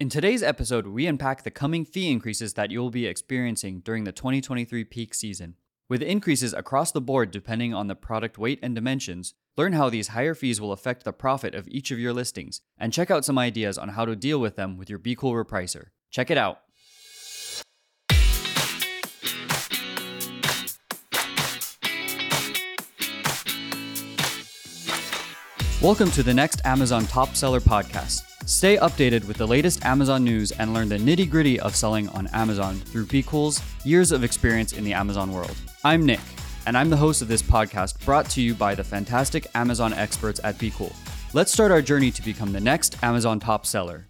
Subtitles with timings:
[0.00, 4.04] In today's episode, we unpack the coming fee increases that you will be experiencing during
[4.04, 5.56] the 2023 peak season.
[5.90, 10.08] With increases across the board depending on the product weight and dimensions, learn how these
[10.08, 13.38] higher fees will affect the profit of each of your listings, and check out some
[13.38, 15.88] ideas on how to deal with them with your BQool repricer.
[16.10, 16.60] Check it out.
[25.82, 28.24] Welcome to the next Amazon Top Seller Podcast.
[28.46, 32.26] Stay updated with the latest Amazon news and learn the nitty gritty of selling on
[32.34, 35.56] Amazon through BQool's years of experience in the Amazon world.
[35.82, 36.20] I'm Nick,
[36.66, 40.38] and I'm the host of this podcast brought to you by the fantastic Amazon experts
[40.44, 40.94] at BQool.
[41.32, 44.06] Let's start our journey to become the next Amazon top seller.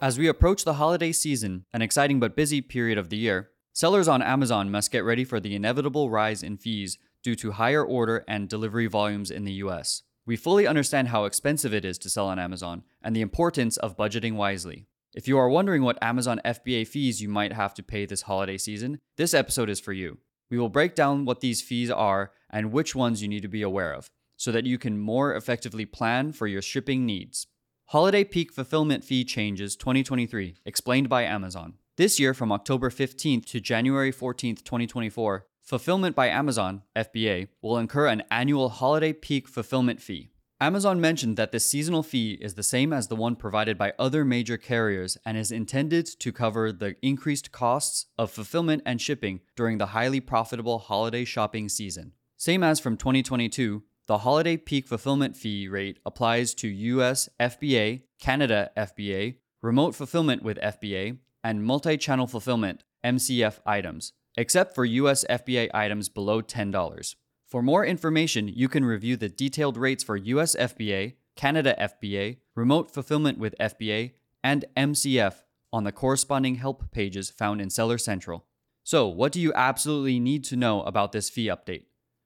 [0.00, 4.08] As we approach the holiday season, an exciting but busy period of the year, sellers
[4.08, 8.24] on Amazon must get ready for the inevitable rise in fees due to higher order
[8.26, 10.02] and delivery volumes in the US.
[10.24, 13.96] We fully understand how expensive it is to sell on Amazon and the importance of
[13.96, 14.86] budgeting wisely.
[15.14, 18.56] If you are wondering what Amazon FBA fees you might have to pay this holiday
[18.56, 20.18] season, this episode is for you.
[20.50, 23.62] We will break down what these fees are and which ones you need to be
[23.62, 27.46] aware of, so that you can more effectively plan for your shipping needs.
[27.86, 31.74] Holiday Peak Fulfillment Fee Changes 2023, explained by Amazon.
[31.96, 38.08] This year, from October 15th to January 14th, 2024, Fulfillment by Amazon, FBA, will incur
[38.08, 40.32] an annual holiday peak fulfillment fee.
[40.60, 44.24] Amazon mentioned that this seasonal fee is the same as the one provided by other
[44.24, 49.78] major carriers and is intended to cover the increased costs of fulfillment and shipping during
[49.78, 52.12] the highly profitable holiday shopping season.
[52.36, 58.72] Same as from 2022, the holiday peak fulfillment fee rate applies to US FBA, Canada
[58.76, 65.70] FBA, remote fulfillment with FBA, and multi channel fulfillment MCF items except for US FBA
[65.74, 67.14] items below $10.
[67.46, 72.90] For more information, you can review the detailed rates for US FBA, Canada FBA, remote
[72.90, 78.46] fulfillment with FBA, and MCF on the corresponding help pages found in Seller Central.
[78.84, 81.84] So, what do you absolutely need to know about this fee update?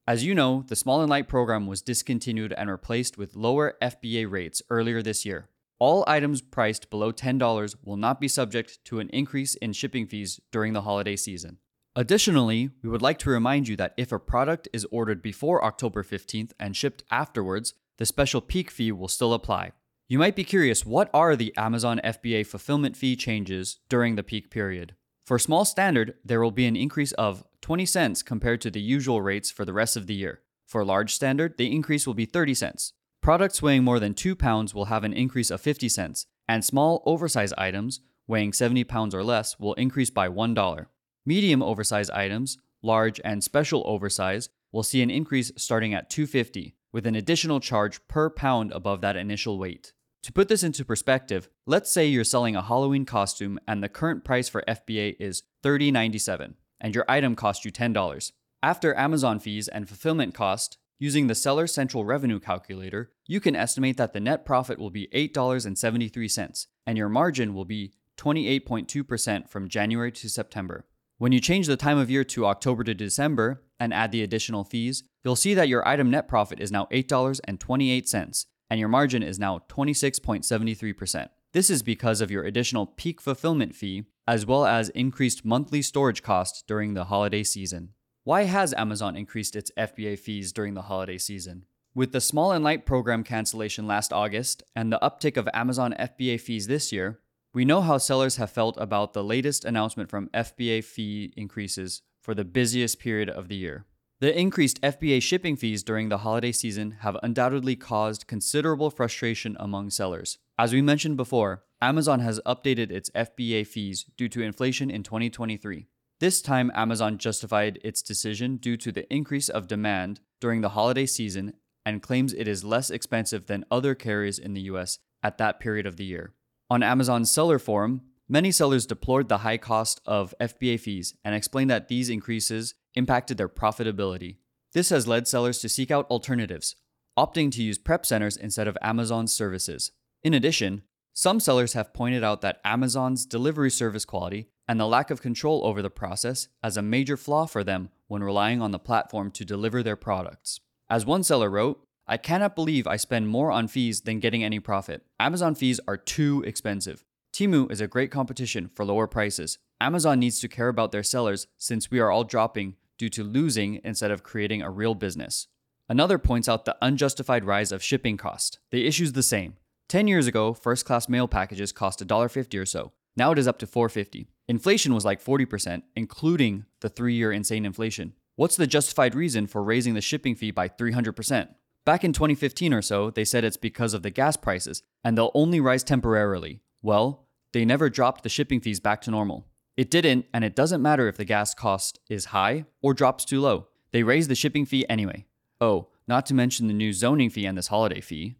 [0.09, 4.31] As you know, the Small and Light program was discontinued and replaced with lower FBA
[4.31, 5.49] rates earlier this year.
[5.79, 10.41] All items priced below $10 will not be subject to an increase in shipping fees
[10.51, 11.59] during the holiday season.
[11.99, 16.03] Additionally, we would like to remind you that if a product is ordered before October
[16.03, 19.73] 15th and shipped afterwards, the special peak fee will still apply.
[20.07, 24.51] You might be curious what are the Amazon FBA fulfillment fee changes during the peak
[24.51, 24.95] period?
[25.25, 29.23] For small standard, there will be an increase of 20 cents compared to the usual
[29.23, 30.43] rates for the rest of the year.
[30.67, 32.93] For large standard, the increase will be 30 cents.
[33.23, 37.03] Products weighing more than 2 pounds will have an increase of 50 cents, and small
[37.07, 40.87] oversized items weighing 70 pounds or less will increase by $1.
[41.27, 47.05] Medium oversized items, large and special oversize, will see an increase starting at 250 with
[47.05, 49.93] an additional charge per pound above that initial weight.
[50.23, 54.25] To put this into perspective, let's say you're selling a Halloween costume and the current
[54.25, 58.33] price for FBA is $30.97 and your item cost you $10.
[58.63, 63.97] After Amazon fees and fulfillment cost, using the Seller Central Revenue Calculator, you can estimate
[63.97, 70.13] that the net profit will be $8.73 and your margin will be 28.2% from January
[70.13, 70.87] to September.
[71.19, 74.65] When you change the time of year to October to December and add the additional
[74.65, 79.39] fees, you'll see that your item net profit is now $8.28 and your margin is
[79.39, 81.29] now 26.73%.
[81.55, 86.23] This is because of your additional peak fulfillment fee as well as increased monthly storage
[86.23, 87.95] costs during the holiday season.
[88.25, 91.65] Why has Amazon increased its FBA fees during the holiday season?
[91.95, 96.39] With the Small and Light program cancellation last August and the uptick of Amazon FBA
[96.43, 97.21] fees this year,
[97.57, 102.35] we know how sellers have felt about the latest announcement from FBA fee increases for
[102.35, 103.87] the busiest period of the year.
[104.21, 109.89] The increased FBA shipping fees during the holiday season have undoubtedly caused considerable frustration among
[109.89, 110.37] sellers.
[110.59, 115.87] As we mentioned before, Amazon has updated its FBA fees due to inflation in 2023.
[116.21, 121.07] This time, Amazon justified its decision due to the increase of demand during the holiday
[121.07, 121.55] season
[121.87, 125.87] and claims it is less expensive than other carriers in the US at that period
[125.87, 126.35] of the year.
[126.69, 131.71] On Amazon's seller forum, many sellers deplored the high cost of FBA fees and explained
[131.71, 134.39] that these increases impacted their profitability.
[134.73, 136.75] This has led sellers to seek out alternatives,
[137.17, 139.93] opting to use prep centers instead of Amazon's services.
[140.25, 140.83] In addition,
[141.13, 145.65] some sellers have pointed out that Amazon's delivery service quality and the lack of control
[145.65, 149.45] over the process as a major flaw for them when relying on the platform to
[149.45, 150.59] deliver their products.
[150.91, 154.61] As one seller wrote, I cannot believe I spend more on fees than getting any
[154.61, 155.03] profit.
[155.19, 157.05] Amazon fees are too expensive.
[157.33, 159.59] Temu is a great competition for lower prices.
[159.81, 163.81] Amazon needs to care about their sellers since we are all dropping due to losing
[163.83, 165.49] instead of creating a real business.
[165.89, 168.61] Another points out the unjustified rise of shipping cost.
[168.71, 169.57] The issue's the same.
[169.89, 172.93] 10 years ago, first class mail packages cost $1.50 or so.
[173.17, 174.27] Now it is up to $4.50.
[174.47, 178.13] Inflation was like 40%, including the three year insane inflation.
[178.37, 181.49] What's the justified reason for raising the shipping fee by 300%?
[181.87, 185.31] Back in 2015 or so, they said it's because of the gas prices, and they'll
[185.35, 186.61] only rise temporarily.
[186.83, 189.47] Well, they never dropped the shipping fees back to normal.
[189.77, 193.41] It didn't, and it doesn't matter if the gas cost is high or drops too
[193.41, 193.69] low.
[193.93, 195.27] They raised the shipping fee anyway.
[195.61, 198.35] Oh, not to mention the new zoning fee and this holiday fee.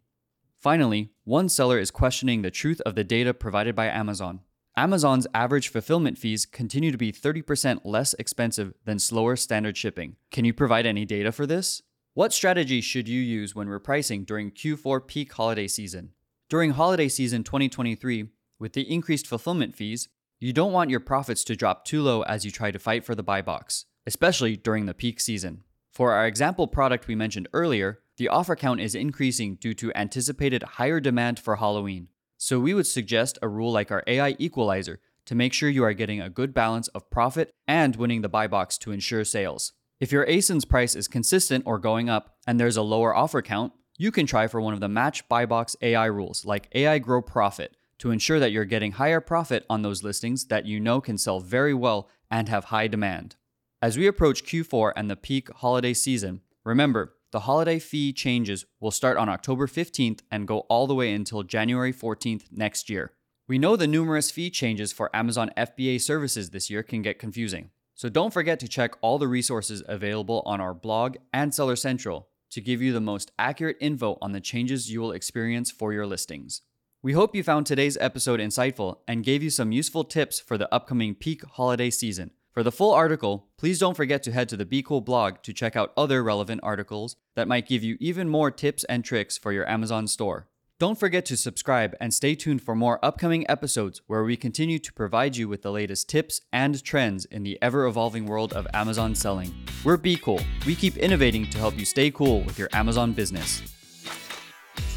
[0.59, 4.41] Finally, one seller is questioning the truth of the data provided by Amazon.
[4.75, 10.17] Amazon's average fulfillment fees continue to be 30% less expensive than slower standard shipping.
[10.31, 11.81] Can you provide any data for this?
[12.17, 16.13] What strategy should you use when repricing during Q4 peak holiday season?
[16.49, 20.09] During holiday season 2023, with the increased fulfillment fees,
[20.39, 23.13] you don't want your profits to drop too low as you try to fight for
[23.13, 25.61] the buy box, especially during the peak season.
[25.93, 30.63] For our example product we mentioned earlier, the offer count is increasing due to anticipated
[30.63, 32.07] higher demand for Halloween.
[32.35, 35.93] So we would suggest a rule like our AI equalizer to make sure you are
[35.93, 39.73] getting a good balance of profit and winning the buy box to ensure sales.
[39.99, 43.73] If your ASIN's price is consistent or going up and there's a lower offer count,
[43.97, 47.19] you can try for one of the match buy box AI rules like AI grow
[47.19, 51.17] profit to ensure that you're getting higher profit on those listings that you know can
[51.17, 53.37] sell very well and have high demand.
[53.81, 58.91] As we approach Q4 and the peak holiday season, remember the holiday fee changes will
[58.91, 63.13] start on October 15th and go all the way until January 14th next year.
[63.47, 67.71] We know the numerous fee changes for Amazon FBA services this year can get confusing.
[67.97, 72.27] So don't forget to check all the resources available on our blog and Seller Central
[72.51, 76.05] to give you the most accurate info on the changes you will experience for your
[76.05, 76.61] listings.
[77.01, 80.71] We hope you found today's episode insightful and gave you some useful tips for the
[80.71, 82.29] upcoming peak holiday season.
[82.51, 85.75] For the full article, please don't forget to head to the BQool blog to check
[85.75, 89.67] out other relevant articles that might give you even more tips and tricks for your
[89.67, 90.47] Amazon store.
[90.79, 94.93] Don't forget to subscribe and stay tuned for more upcoming episodes where we continue to
[94.93, 99.15] provide you with the latest tips and trends in the ever evolving world of Amazon
[99.15, 99.55] selling.
[99.83, 100.43] We're BQool.
[100.67, 103.61] We keep innovating to help you stay cool with your Amazon business.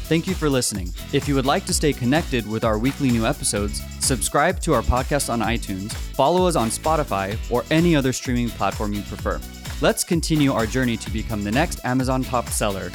[0.05, 0.93] Thank you for listening.
[1.13, 4.83] If you would like to stay connected with our weekly new episodes, subscribe to our
[4.83, 9.41] podcast on iTunes, follow us on Spotify, or any other streaming platform you prefer.
[9.81, 12.91] Let's continue our journey to become the next Amazon top seller